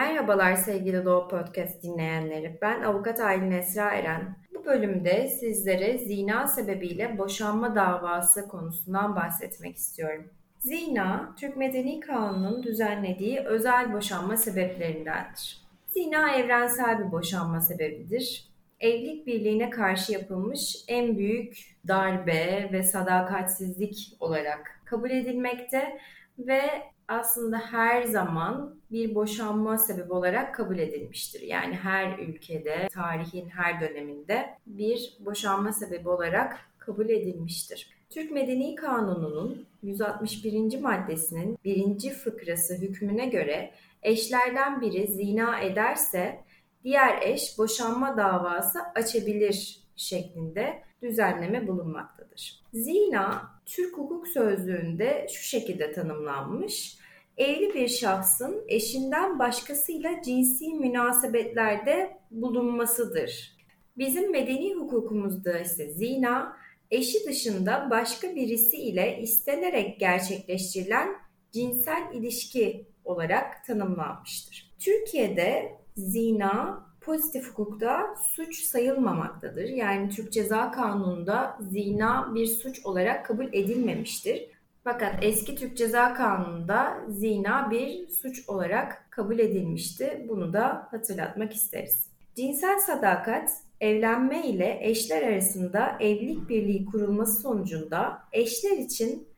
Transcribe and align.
Merhabalar 0.00 0.54
sevgili 0.54 1.04
Doğu 1.04 1.28
Podcast 1.28 1.82
dinleyenleri. 1.82 2.58
Ben 2.62 2.82
avukat 2.82 3.20
Aylin 3.20 3.50
Esra 3.50 3.90
Eren. 3.90 4.36
Bu 4.54 4.64
bölümde 4.64 5.28
sizlere 5.28 5.98
zina 5.98 6.48
sebebiyle 6.48 7.18
boşanma 7.18 7.74
davası 7.74 8.48
konusundan 8.48 9.16
bahsetmek 9.16 9.76
istiyorum. 9.76 10.30
Zina, 10.58 11.34
Türk 11.40 11.56
Medeni 11.56 12.00
Kanunu'nun 12.00 12.62
düzenlediği 12.62 13.40
özel 13.40 13.92
boşanma 13.92 14.36
sebeplerindendir. 14.36 15.60
Zina 15.88 16.34
evrensel 16.34 16.98
bir 16.98 17.12
boşanma 17.12 17.60
sebebidir. 17.60 18.44
Evlilik 18.80 19.26
birliğine 19.26 19.70
karşı 19.70 20.12
yapılmış 20.12 20.76
en 20.88 21.18
büyük 21.18 21.76
darbe 21.88 22.68
ve 22.72 22.82
sadakatsizlik 22.82 24.16
olarak 24.20 24.80
kabul 24.84 25.10
edilmekte 25.10 25.98
ve 26.46 26.62
aslında 27.08 27.58
her 27.58 28.02
zaman 28.02 28.80
bir 28.90 29.14
boşanma 29.14 29.78
sebebi 29.78 30.12
olarak 30.12 30.54
kabul 30.54 30.78
edilmiştir. 30.78 31.40
Yani 31.40 31.74
her 31.74 32.18
ülkede, 32.18 32.88
tarihin 32.92 33.48
her 33.48 33.80
döneminde 33.80 34.58
bir 34.66 35.16
boşanma 35.20 35.72
sebebi 35.72 36.08
olarak 36.08 36.58
kabul 36.78 37.08
edilmiştir. 37.08 37.90
Türk 38.10 38.30
Medeni 38.30 38.74
Kanunu'nun 38.74 39.66
161. 39.82 40.80
maddesinin 40.80 41.58
birinci 41.64 42.10
fıkrası 42.10 42.74
hükmüne 42.74 43.26
göre 43.26 43.70
eşlerden 44.02 44.80
biri 44.80 45.06
zina 45.06 45.60
ederse 45.60 46.40
diğer 46.84 47.22
eş 47.22 47.58
boşanma 47.58 48.16
davası 48.16 48.78
açabilir 48.94 49.80
şeklinde 49.96 50.82
düzenleme 51.02 51.68
bulunmaktadır. 51.68 52.62
Zina 52.74 53.50
Türk 53.66 53.98
hukuk 53.98 54.28
sözlüğünde 54.28 55.26
şu 55.30 55.42
şekilde 55.42 55.92
tanımlanmış 55.92 57.00
evli 57.36 57.74
bir 57.74 57.88
şahsın 57.88 58.64
eşinden 58.68 59.38
başkasıyla 59.38 60.22
cinsi 60.22 60.74
münasebetlerde 60.74 62.18
bulunmasıdır. 62.30 63.56
Bizim 63.98 64.32
medeni 64.32 64.74
hukukumuzda 64.74 65.58
ise 65.58 65.90
zina, 65.90 66.56
eşi 66.90 67.26
dışında 67.26 67.88
başka 67.90 68.34
birisi 68.34 68.76
ile 68.76 69.18
istenerek 69.22 70.00
gerçekleştirilen 70.00 71.08
cinsel 71.52 72.02
ilişki 72.14 72.86
olarak 73.04 73.64
tanımlanmıştır. 73.66 74.74
Türkiye'de 74.78 75.72
zina 75.96 76.86
pozitif 77.00 77.48
hukukta 77.48 78.14
suç 78.28 78.62
sayılmamaktadır. 78.62 79.64
Yani 79.64 80.08
Türk 80.08 80.32
Ceza 80.32 80.70
Kanunu'nda 80.70 81.58
zina 81.60 82.34
bir 82.34 82.46
suç 82.46 82.86
olarak 82.86 83.26
kabul 83.26 83.46
edilmemiştir. 83.52 84.50
Fakat 84.84 85.24
eski 85.24 85.56
Türk 85.56 85.76
Ceza 85.76 86.14
Kanunu'nda 86.14 87.00
zina 87.08 87.70
bir 87.70 88.08
suç 88.08 88.48
olarak 88.48 89.06
kabul 89.10 89.38
edilmişti. 89.38 90.26
Bunu 90.28 90.52
da 90.52 90.88
hatırlatmak 90.90 91.52
isteriz. 91.54 92.06
Cinsel 92.36 92.78
sadakat 92.78 93.50
evlenme 93.80 94.46
ile 94.46 94.78
eşler 94.82 95.22
arasında 95.22 95.96
evlilik 96.00 96.48
birliği 96.48 96.84
kurulması 96.84 97.40
sonucunda 97.40 98.22
eşler 98.32 98.78
için 98.78 99.28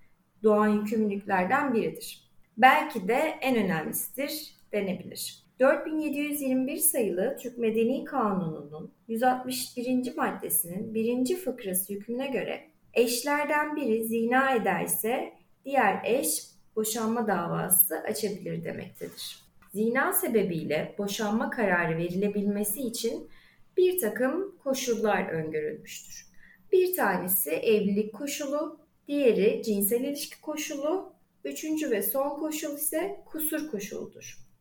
doğan 0.43 0.69
yükümlülüklerden 0.69 1.75
biridir. 1.75 2.29
Belki 2.57 3.09
de 3.09 3.39
en 3.41 3.57
önemlisidir 3.57 4.55
denebilir. 4.73 5.42
4721 5.63 6.77
sayılı 6.77 7.37
Türk 7.41 7.59
Medeni 7.59 8.05
Kanunu'nun 8.05 8.93
161. 9.09 10.17
maddesinin 10.17 10.95
1. 10.95 11.37
fıkrası 11.37 11.93
hükmüne 11.93 12.27
göre 12.27 12.71
Eşlerden 12.95 13.77
biri 13.77 14.05
zina 14.05 14.55
ederse 14.55 15.33
diğer 15.65 16.05
eş 16.05 16.43
boşanma 16.77 17.27
davası 17.27 17.97
açabilir 17.97 18.65
demektedir. 18.65 19.39
Zina 19.75 20.13
sebebiyle 20.13 20.95
boşanma 20.99 21.51
kararı 21.51 21.97
verilebilmesi 21.97 22.81
için 22.81 23.29
bir 23.77 24.01
takım 24.01 24.57
koşullar 24.65 25.29
öngörülmüştür. 25.29 26.27
Bir 26.73 26.97
tanesi 26.97 27.51
evlilik 27.51 28.15
koşulu, 28.15 28.79
diğeri 29.09 29.63
cinsel 29.65 30.01
ilişki 30.01 30.41
koşulu, 30.41 31.13
üçüncü 31.45 31.91
ve 31.91 32.03
son 32.03 32.41
koşul 32.41 32.75
ise 32.75 33.21
kusur 33.27 33.71
koşuludur. 33.71 34.52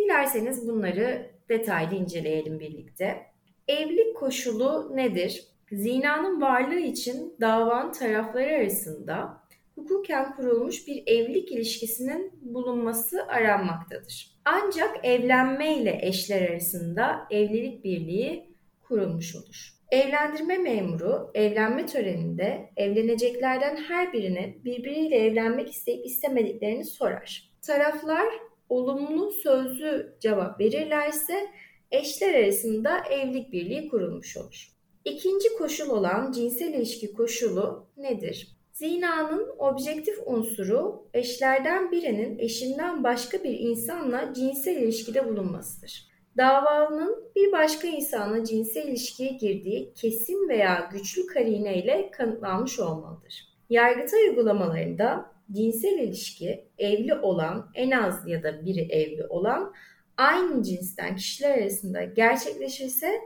Dilerseniz 0.00 0.68
bunları 0.68 1.30
detaylı 1.48 1.94
inceleyelim 1.94 2.60
birlikte. 2.60 3.26
Evlilik 3.68 4.16
koşulu 4.16 4.96
nedir? 4.96 5.44
Zinanın 5.72 6.40
varlığı 6.40 6.78
için 6.78 7.34
davan 7.40 7.92
tarafları 7.92 8.50
arasında 8.50 9.40
hukuken 9.74 10.36
kurulmuş 10.36 10.86
bir 10.86 11.02
evlilik 11.06 11.52
ilişkisinin 11.52 12.32
bulunması 12.42 13.26
aranmaktadır. 13.26 14.36
Ancak 14.44 15.04
evlenme 15.04 15.76
ile 15.76 15.98
eşler 16.02 16.50
arasında 16.50 17.26
evlilik 17.30 17.84
birliği 17.84 18.50
kurulmuş 18.82 19.36
olur. 19.36 19.70
Evlendirme 19.90 20.58
memuru 20.58 21.30
evlenme 21.34 21.86
töreninde 21.86 22.70
evleneceklerden 22.76 23.76
her 23.76 24.12
birine 24.12 24.54
birbiriyle 24.64 25.16
evlenmek 25.16 25.70
isteyip 25.70 26.06
istemediklerini 26.06 26.84
sorar. 26.84 27.50
Taraflar 27.62 28.26
olumlu 28.70 29.32
sözlü 29.32 30.16
cevap 30.20 30.60
verirlerse 30.60 31.46
eşler 31.90 32.34
arasında 32.34 32.98
evlilik 33.10 33.52
birliği 33.52 33.88
kurulmuş 33.88 34.36
olur. 34.36 34.70
İkinci 35.04 35.56
koşul 35.58 35.90
olan 35.90 36.32
cinsel 36.32 36.74
ilişki 36.74 37.12
koşulu 37.12 37.86
nedir? 37.96 38.56
Zinanın 38.72 39.48
objektif 39.58 40.18
unsuru 40.26 41.06
eşlerden 41.14 41.92
birinin 41.92 42.38
eşinden 42.38 43.04
başka 43.04 43.44
bir 43.44 43.58
insanla 43.58 44.32
cinsel 44.34 44.76
ilişkide 44.76 45.28
bulunmasıdır. 45.28 46.10
Davalının 46.36 47.24
bir 47.36 47.52
başka 47.52 47.88
insanla 47.88 48.44
cinsel 48.44 48.88
ilişkiye 48.88 49.30
girdiği 49.30 49.92
kesin 49.94 50.48
veya 50.48 50.88
güçlü 50.92 51.26
karine 51.26 51.82
ile 51.82 52.10
kanıtlanmış 52.10 52.80
olmalıdır. 52.80 53.50
Yargıtay 53.70 54.28
uygulamalarında 54.28 55.32
cinsel 55.52 55.98
ilişki 55.98 56.64
evli 56.78 57.14
olan 57.14 57.70
en 57.74 57.90
az 57.90 58.28
ya 58.28 58.42
da 58.42 58.64
biri 58.64 58.80
evli 58.80 59.26
olan 59.26 59.72
aynı 60.16 60.62
cinsten 60.62 61.16
kişiler 61.16 61.58
arasında 61.58 62.04
gerçekleşirse 62.04 63.20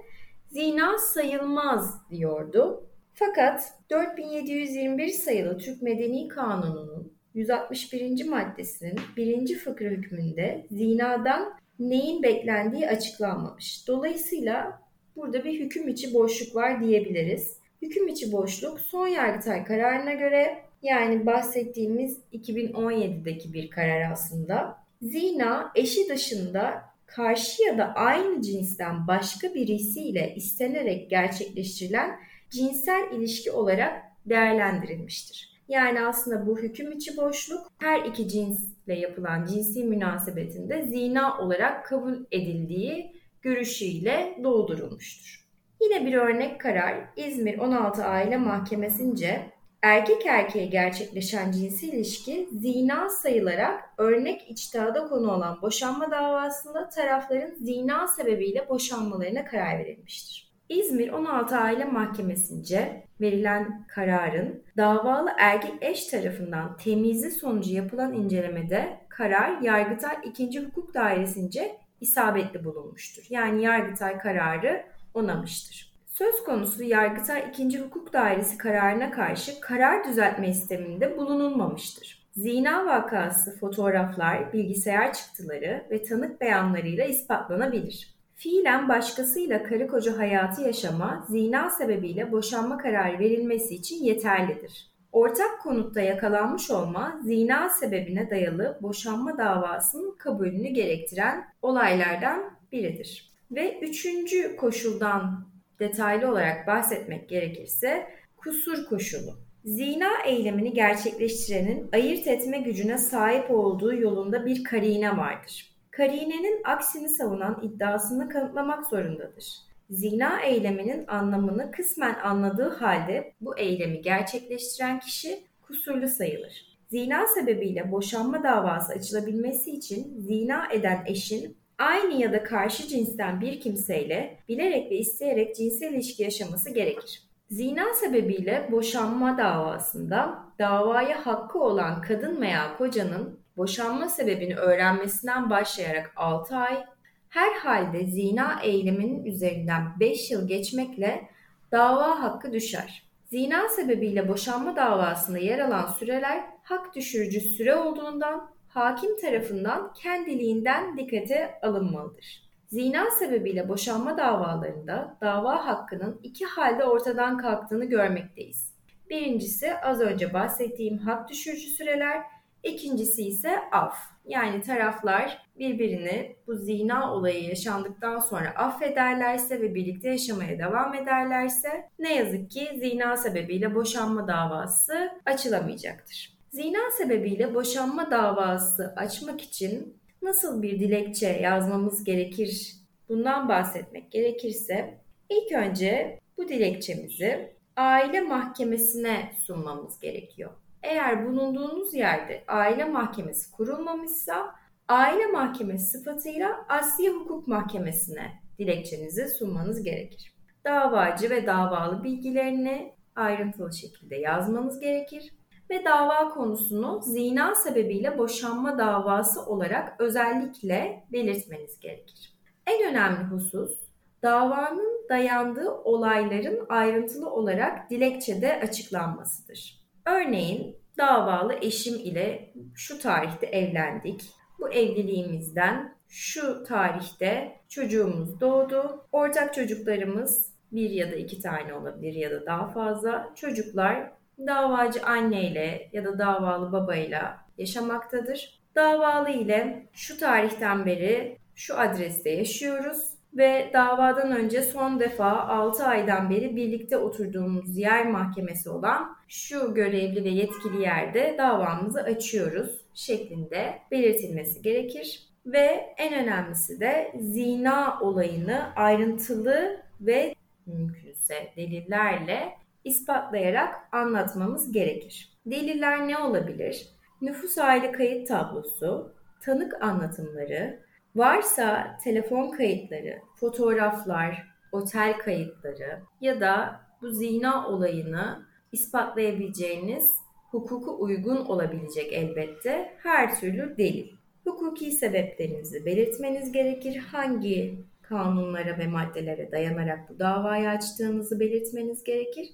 zina 0.51 0.99
sayılmaz 0.99 2.11
diyordu. 2.11 2.89
Fakat 3.15 3.73
4721 3.91 5.09
sayılı 5.09 5.59
Türk 5.59 5.83
Medeni 5.83 6.29
Kanunu'nun 6.29 7.13
161. 7.35 8.29
maddesinin 8.29 9.01
1. 9.17 9.59
fıkra 9.59 9.87
hükmünde 9.87 10.67
zinadan 10.71 11.55
neyin 11.79 12.23
beklendiği 12.23 12.89
açıklanmamış. 12.89 13.89
Dolayısıyla 13.89 14.83
burada 15.17 15.45
bir 15.45 15.61
hüküm 15.61 15.89
içi 15.89 16.15
boşluk 16.15 16.57
var 16.57 16.81
diyebiliriz. 16.81 17.59
Hüküm 17.83 18.09
içi 18.09 18.33
boşluk 18.33 18.81
son 18.81 19.07
yargıtay 19.07 19.65
kararına 19.65 20.13
göre 20.13 20.64
yani 20.85 21.27
bahsettiğimiz 21.27 22.19
2017'deki 22.33 23.53
bir 23.53 23.71
karar 23.71 24.11
aslında. 24.13 24.77
Zina 25.03 25.73
eşi 25.75 26.09
dışında 26.09 26.83
karşı 27.07 27.63
ya 27.63 27.79
da 27.79 27.95
aynı 27.95 28.43
cinsten 28.43 29.07
başka 29.07 29.55
birisiyle 29.55 30.35
istenerek 30.37 31.11
gerçekleştirilen 31.11 32.17
cinsel 32.51 33.13
ilişki 33.13 33.51
olarak 33.51 34.03
değerlendirilmiştir. 34.27 35.55
Yani 35.69 36.07
aslında 36.07 36.47
bu 36.47 36.59
hüküm 36.59 36.93
içi 36.93 37.17
boşluk 37.17 37.73
her 37.79 38.05
iki 38.05 38.29
cinsle 38.29 38.95
yapılan 38.95 39.47
cinsi 39.47 39.85
münasebetinde 39.85 40.83
zina 40.83 41.39
olarak 41.39 41.87
kabul 41.87 42.15
edildiği 42.31 43.13
görüşüyle 43.43 44.39
doldurulmuştur. 44.43 45.45
Yine 45.83 46.07
bir 46.07 46.15
örnek 46.15 46.61
karar 46.61 47.05
İzmir 47.17 47.59
16 47.59 48.05
Aile 48.05 48.37
Mahkemesi'nce 48.37 49.54
erkek 49.85 50.27
erkeğe 50.27 50.67
gerçekleşen 50.67 51.53
cinsel 51.53 51.89
ilişki 51.89 52.49
zina 52.53 53.09
sayılarak 53.09 53.91
örnek 53.99 54.51
içtihada 54.51 55.09
konu 55.09 55.33
olan 55.33 55.63
boşanma 55.63 56.11
davasında 56.11 56.89
tarafların 56.89 57.55
zina 57.55 58.09
sebebiyle 58.09 58.69
boşanmalarına 58.69 59.45
karar 59.45 59.79
verilmiştir. 59.79 60.53
İzmir 60.69 61.09
16 61.09 61.57
Aile 61.57 61.85
Mahkemesi'nce 61.85 63.05
verilen 63.21 63.87
kararın 63.89 64.63
davalı 64.77 65.31
erkek 65.39 65.75
eş 65.81 66.07
tarafından 66.07 66.77
temyizi 66.77 67.31
sonucu 67.31 67.73
yapılan 67.75 68.15
incelemede 68.15 69.01
karar 69.09 69.61
Yargıtay 69.61 70.17
2. 70.25 70.61
Hukuk 70.61 70.95
Dairesi'nce 70.95 71.77
isabetli 72.01 72.65
bulunmuştur. 72.65 73.27
Yani 73.31 73.63
Yargıtay 73.63 74.19
kararı 74.19 74.85
onamıştır. 75.15 75.94
Söz 76.19 76.45
konusu 76.45 76.83
Yargıtay 76.83 77.45
2. 77.49 77.81
Hukuk 77.81 78.13
Dairesi 78.13 78.59
kararına 78.59 79.11
karşı 79.11 79.61
karar 79.61 80.05
düzeltme 80.09 80.49
isteminde 80.49 81.17
bulunulmamıştır. 81.17 82.29
Zina 82.33 82.87
vakası 82.87 83.59
fotoğraflar, 83.59 84.53
bilgisayar 84.53 85.13
çıktıları 85.13 85.85
ve 85.91 86.03
tanık 86.03 86.41
beyanlarıyla 86.41 87.05
ispatlanabilir. 87.05 88.15
Fiilen 88.35 88.89
başkasıyla 88.89 89.63
karı 89.63 89.89
koca 89.89 90.19
hayatı 90.19 90.63
yaşama, 90.63 91.27
zina 91.29 91.71
sebebiyle 91.71 92.33
boşanma 92.33 92.79
kararı 92.79 93.19
verilmesi 93.19 93.75
için 93.75 94.05
yeterlidir. 94.05 94.91
Ortak 95.13 95.63
konutta 95.63 96.01
yakalanmış 96.01 96.71
olma, 96.71 97.21
zina 97.25 97.69
sebebine 97.69 98.31
dayalı 98.31 98.79
boşanma 98.83 99.39
davasının 99.39 100.15
kabulünü 100.19 100.69
gerektiren 100.69 101.45
olaylardan 101.63 102.51
biridir. 102.73 103.31
Ve 103.51 103.79
üçüncü 103.81 104.57
koşuldan 104.57 105.54
detaylı 105.81 106.31
olarak 106.31 106.67
bahsetmek 106.67 107.29
gerekirse 107.29 108.07
kusur 108.37 108.87
koşulu. 108.87 109.39
Zina 109.65 110.23
eylemini 110.27 110.73
gerçekleştirenin 110.73 111.89
ayırt 111.93 112.27
etme 112.27 112.59
gücüne 112.59 112.99
sahip 112.99 113.51
olduğu 113.51 113.95
yolunda 113.95 114.47
bir 114.47 114.65
karine 114.65 115.17
vardır. 115.17 115.75
Karinenin 115.91 116.61
aksini 116.65 117.09
savunan 117.09 117.61
iddiasını 117.63 118.29
kanıtlamak 118.29 118.87
zorundadır. 118.87 119.47
Zina 119.91 120.41
eyleminin 120.41 121.05
anlamını 121.07 121.71
kısmen 121.71 122.15
anladığı 122.15 122.69
halde 122.69 123.33
bu 123.41 123.59
eylemi 123.59 124.03
gerçekleştiren 124.03 125.01
kişi 125.01 125.45
kusurlu 125.63 126.09
sayılır. 126.09 126.75
Zina 126.91 127.27
sebebiyle 127.27 127.93
boşanma 127.93 128.43
davası 128.43 128.93
açılabilmesi 128.93 129.71
için 129.71 130.21
zina 130.21 130.73
eden 130.73 131.05
eşin 131.07 131.57
aynı 131.79 132.15
ya 132.15 132.33
da 132.33 132.45
karşı 132.45 132.89
cinsten 132.89 133.41
bir 133.41 133.61
kimseyle 133.61 134.39
bilerek 134.49 134.91
ve 134.91 134.97
isteyerek 134.97 135.57
cinsel 135.57 135.93
ilişki 135.93 136.23
yaşaması 136.23 136.71
gerekir. 136.71 137.23
Zina 137.51 137.95
sebebiyle 137.95 138.69
boşanma 138.73 139.39
davasında 139.39 140.39
davaya 140.59 141.27
hakkı 141.27 141.59
olan 141.59 142.03
kadın 142.03 142.41
veya 142.41 142.77
kocanın 142.77 143.39
boşanma 143.57 144.09
sebebini 144.09 144.57
öğrenmesinden 144.57 145.51
başlayarak 145.51 146.13
6 146.17 146.57
ay, 146.57 146.85
her 147.29 147.53
halde 147.53 148.07
zina 148.07 148.61
eyleminin 148.63 149.25
üzerinden 149.25 149.83
5 150.01 150.31
yıl 150.31 150.49
geçmekle 150.49 151.29
dava 151.73 152.23
hakkı 152.23 152.53
düşer. 152.53 153.03
Zina 153.31 153.69
sebebiyle 153.69 154.29
boşanma 154.29 154.77
davasında 154.77 155.39
yer 155.39 155.59
alan 155.59 155.87
süreler 155.87 156.45
hak 156.63 156.95
düşürücü 156.95 157.41
süre 157.41 157.77
olduğundan 157.77 158.51
hakim 158.75 159.21
tarafından 159.21 159.93
kendiliğinden 159.93 160.97
dikkate 160.97 161.59
alınmalıdır. 161.63 162.45
Zina 162.67 163.11
sebebiyle 163.11 163.69
boşanma 163.69 164.19
davalarında 164.19 165.19
dava 165.21 165.67
hakkının 165.67 166.21
iki 166.23 166.45
halde 166.45 166.85
ortadan 166.85 167.39
kalktığını 167.39 167.85
görmekteyiz. 167.85 168.75
Birincisi 169.11 169.77
az 169.77 170.01
önce 170.01 170.35
bahsettiğim 170.35 170.99
hak 170.99 171.29
düşürücü 171.29 171.67
süreler, 171.67 172.23
ikincisi 172.63 173.23
ise 173.23 173.59
af. 173.73 173.99
Yani 174.25 174.63
taraflar 174.63 175.43
birbirini 175.59 176.37
bu 176.47 176.55
zina 176.55 177.15
olayı 177.15 177.45
yaşandıktan 177.45 178.19
sonra 178.19 178.49
affederlerse 178.49 179.61
ve 179.61 179.75
birlikte 179.75 180.09
yaşamaya 180.09 180.59
devam 180.59 180.95
ederlerse 180.95 181.91
ne 181.99 182.15
yazık 182.15 182.51
ki 182.51 182.69
zina 182.79 183.17
sebebiyle 183.17 183.75
boşanma 183.75 184.29
davası 184.29 185.11
açılamayacaktır. 185.27 186.34
Zina 186.55 186.91
sebebiyle 186.99 187.55
boşanma 187.55 188.11
davası 188.11 188.95
açmak 188.97 189.41
için 189.41 190.01
nasıl 190.23 190.63
bir 190.63 190.81
dilekçe 190.81 191.29
yazmamız 191.29 192.05
gerekir? 192.05 192.77
Bundan 193.09 193.49
bahsetmek 193.49 194.13
gerekirse 194.13 195.01
ilk 195.31 195.53
önce 195.53 196.21
bu 196.39 196.49
dilekçemizi 196.49 197.57
aile 197.77 198.21
mahkemesine 198.21 199.33
sunmamız 199.47 200.01
gerekiyor. 200.01 200.51
Eğer 200.83 201.27
bulunduğunuz 201.27 201.95
yerde 201.95 202.45
aile 202.49 202.85
mahkemesi 202.85 203.51
kurulmamışsa 203.51 204.55
aile 204.89 205.27
mahkemesi 205.27 205.99
sıfatıyla 205.99 206.67
Asya 206.69 207.13
Hukuk 207.13 207.49
Mahkemesi'ne 207.49 208.33
dilekçenizi 208.59 209.29
sunmanız 209.29 209.83
gerekir. 209.83 210.35
Davacı 210.65 211.31
ve 211.31 211.47
davalı 211.47 212.05
bilgilerini 212.05 212.93
ayrıntılı 213.17 213.73
şekilde 213.73 214.17
yazmanız 214.17 214.81
gerekir 214.81 215.33
ve 215.71 215.85
dava 215.85 216.29
konusunu 216.29 217.03
zina 217.03 217.55
sebebiyle 217.55 218.19
boşanma 218.19 218.79
davası 218.79 219.47
olarak 219.47 220.01
özellikle 220.01 221.05
belirtmeniz 221.13 221.81
gerekir. 221.81 222.35
En 222.67 222.91
önemli 222.91 223.25
husus 223.25 223.85
davanın 224.23 225.07
dayandığı 225.09 225.71
olayların 225.71 226.67
ayrıntılı 226.69 227.31
olarak 227.31 227.91
dilekçede 227.91 228.61
açıklanmasıdır. 228.61 229.85
Örneğin 230.07 230.77
davalı 230.99 231.55
eşim 231.63 231.95
ile 231.95 232.53
şu 232.75 232.99
tarihte 232.99 233.47
evlendik. 233.47 234.31
Bu 234.59 234.73
evliliğimizden 234.73 235.95
şu 236.09 236.65
tarihte 236.65 237.61
çocuğumuz 237.69 238.41
doğdu. 238.41 239.07
Ortak 239.13 239.55
çocuklarımız 239.55 240.55
bir 240.73 240.91
ya 240.91 241.13
da 241.13 241.17
iki 241.17 241.41
tane 241.41 241.75
olabilir 241.75 242.13
ya 242.13 242.31
da 242.31 242.47
daha 242.47 242.69
fazla. 242.69 243.33
Çocuklar 243.35 244.13
davacı 244.39 245.03
anneyle 245.07 245.89
ya 245.93 246.05
da 246.05 246.19
davalı 246.19 246.73
babayla 246.73 247.45
yaşamaktadır. 247.59 248.61
Davalı 248.77 249.31
ile 249.31 249.87
şu 249.93 250.19
tarihten 250.19 250.87
beri 250.87 251.39
şu 251.55 251.79
adreste 251.79 252.31
yaşıyoruz 252.31 253.15
ve 253.37 253.71
davadan 253.73 254.33
önce 254.33 254.63
son 254.63 255.01
defa 255.01 255.31
6 255.31 255.85
aydan 255.87 256.31
beri 256.31 256.57
birlikte 256.57 256.97
oturduğumuz 256.97 257.79
yer 257.79 258.11
mahkemesi 258.11 258.71
olan 258.71 259.17
şu 259.29 259.75
görevli 259.75 260.25
ve 260.25 260.29
yetkili 260.29 260.83
yerde 260.83 261.35
davamızı 261.39 262.01
açıyoruz 262.01 262.81
şeklinde 262.95 263.79
belirtilmesi 263.91 264.63
gerekir. 264.63 265.29
Ve 265.47 265.95
en 265.97 266.25
önemlisi 266.25 266.81
de 266.81 267.13
zina 267.21 268.01
olayını 268.01 268.73
ayrıntılı 268.77 269.81
ve 270.01 270.35
mümkünse 270.67 271.53
delillerle 271.57 272.53
ispatlayarak 272.85 273.75
anlatmamız 273.93 274.73
gerekir. 274.73 275.39
Deliller 275.47 276.09
ne 276.09 276.19
olabilir? 276.19 276.89
Nüfus 277.21 277.59
aile 277.59 277.93
kayıt 277.93 278.29
tablosu, 278.29 279.15
tanık 279.41 279.83
anlatımları, 279.83 280.81
varsa 281.17 281.97
telefon 282.05 282.51
kayıtları, 282.51 283.19
fotoğraflar, 283.41 284.49
otel 284.73 285.19
kayıtları 285.19 286.01
ya 286.21 286.41
da 286.41 286.81
bu 287.03 287.11
zina 287.11 287.69
olayını 287.69 288.47
ispatlayabileceğiniz 288.73 290.11
hukuku 290.51 291.03
uygun 291.03 291.37
olabilecek 291.37 292.13
elbette 292.13 292.97
her 293.03 293.41
türlü 293.41 293.77
delil. 293.79 294.09
Hukuki 294.45 294.91
sebeplerinizi 294.93 295.87
belirtmeniz 295.87 296.53
gerekir. 296.53 296.97
Hangi 296.97 297.85
kanunlara 298.03 298.79
ve 298.79 298.87
maddelere 298.87 299.53
dayanarak 299.53 300.11
bu 300.11 300.19
davayı 300.19 300.69
açtığınızı 300.69 301.41
belirtmeniz 301.41 302.05
gerekir 302.05 302.47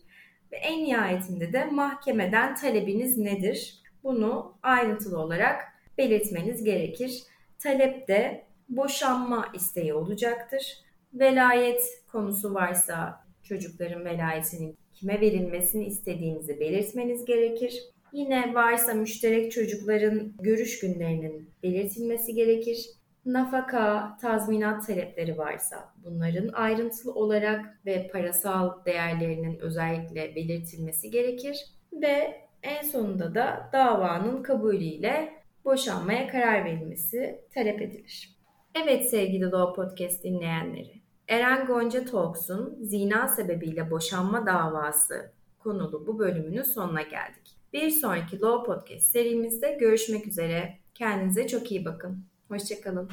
ve 0.52 0.56
en 0.56 0.84
nihayetinde 0.84 1.52
de 1.52 1.64
mahkemeden 1.64 2.54
talebiniz 2.54 3.18
nedir? 3.18 3.82
Bunu 4.04 4.54
ayrıntılı 4.62 5.18
olarak 5.18 5.62
belirtmeniz 5.98 6.64
gerekir. 6.64 7.22
Talep 7.58 8.08
de 8.08 8.44
boşanma 8.68 9.48
isteği 9.54 9.94
olacaktır. 9.94 10.78
Velayet 11.14 11.82
konusu 12.12 12.54
varsa 12.54 13.24
çocukların 13.42 14.04
velayetinin 14.04 14.78
kime 14.92 15.20
verilmesini 15.20 15.86
istediğinizi 15.86 16.60
belirtmeniz 16.60 17.24
gerekir. 17.24 17.82
Yine 18.12 18.54
varsa 18.54 18.94
müşterek 18.94 19.52
çocukların 19.52 20.32
görüş 20.40 20.80
günlerinin 20.80 21.50
belirtilmesi 21.62 22.34
gerekir 22.34 22.99
nafaka, 23.26 24.16
tazminat 24.20 24.86
talepleri 24.86 25.38
varsa 25.38 25.92
bunların 26.04 26.48
ayrıntılı 26.48 27.14
olarak 27.14 27.80
ve 27.86 28.08
parasal 28.12 28.84
değerlerinin 28.84 29.58
özellikle 29.58 30.34
belirtilmesi 30.36 31.10
gerekir 31.10 31.64
ve 31.92 32.40
en 32.62 32.82
sonunda 32.82 33.34
da 33.34 33.70
davanın 33.72 34.42
kabulüyle 34.42 35.32
boşanmaya 35.64 36.28
karar 36.28 36.64
verilmesi 36.64 37.40
talep 37.54 37.82
edilir. 37.82 38.36
Evet 38.84 39.10
sevgili 39.10 39.50
Law 39.50 39.82
Podcast 39.82 40.24
dinleyenleri, 40.24 41.00
Eren 41.28 41.66
Gonca 41.66 42.04
Talks'un 42.04 42.78
zina 42.80 43.28
sebebiyle 43.28 43.90
boşanma 43.90 44.46
davası 44.46 45.32
konulu 45.58 46.06
bu 46.06 46.18
bölümünün 46.18 46.62
sonuna 46.62 47.02
geldik. 47.02 47.56
Bir 47.72 47.90
sonraki 47.90 48.40
Law 48.40 48.66
Podcast 48.66 49.06
serimizde 49.06 49.72
görüşmek 49.80 50.26
üzere. 50.26 50.78
Kendinize 50.94 51.48
çok 51.48 51.70
iyi 51.70 51.84
bakın. 51.84 52.29
Hoşçakalın. 52.50 53.10